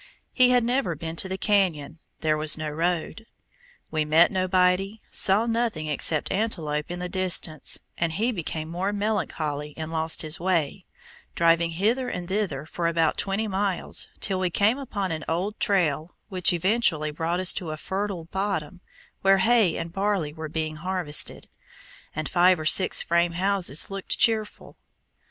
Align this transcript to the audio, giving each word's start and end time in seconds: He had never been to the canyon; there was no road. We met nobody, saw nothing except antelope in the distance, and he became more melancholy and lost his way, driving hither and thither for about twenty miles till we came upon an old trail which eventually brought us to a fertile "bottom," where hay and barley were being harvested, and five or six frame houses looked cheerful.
He 0.33 0.49
had 0.49 0.63
never 0.63 0.95
been 0.95 1.15
to 1.17 1.29
the 1.29 1.37
canyon; 1.37 1.99
there 2.21 2.35
was 2.35 2.57
no 2.57 2.71
road. 2.71 3.27
We 3.91 4.03
met 4.03 4.31
nobody, 4.31 4.99
saw 5.11 5.45
nothing 5.45 5.85
except 5.85 6.31
antelope 6.31 6.89
in 6.89 6.97
the 6.97 7.07
distance, 7.07 7.81
and 7.99 8.13
he 8.13 8.31
became 8.31 8.67
more 8.67 8.91
melancholy 8.93 9.75
and 9.77 9.91
lost 9.91 10.23
his 10.23 10.39
way, 10.39 10.85
driving 11.35 11.69
hither 11.69 12.09
and 12.09 12.27
thither 12.27 12.65
for 12.65 12.87
about 12.87 13.15
twenty 13.17 13.47
miles 13.47 14.07
till 14.19 14.39
we 14.39 14.49
came 14.49 14.79
upon 14.79 15.11
an 15.11 15.23
old 15.29 15.59
trail 15.59 16.15
which 16.29 16.51
eventually 16.51 17.11
brought 17.11 17.39
us 17.39 17.53
to 17.53 17.69
a 17.69 17.77
fertile 17.77 18.25
"bottom," 18.25 18.81
where 19.21 19.37
hay 19.37 19.77
and 19.77 19.93
barley 19.93 20.33
were 20.33 20.49
being 20.49 20.77
harvested, 20.77 21.47
and 22.15 22.27
five 22.27 22.59
or 22.59 22.65
six 22.65 23.03
frame 23.03 23.33
houses 23.33 23.91
looked 23.91 24.17
cheerful. 24.17 24.77